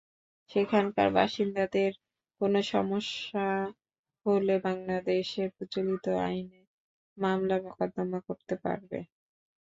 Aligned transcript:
সেখানকার 0.49 1.07
বাসিন্দাদের 1.15 1.91
কোনো 2.41 2.59
সমস্যা 2.71 3.45
হলে 4.25 4.55
বাংলাদেশের 4.65 5.47
প্রচলিত 5.55 6.05
আইনে 6.25 6.61
মামলা-মোকদ্দমা 7.17 8.19
করতে 8.27 8.55
পারবে। 8.63 8.99